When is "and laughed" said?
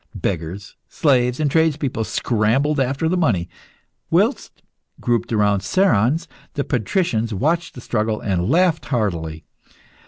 8.19-8.85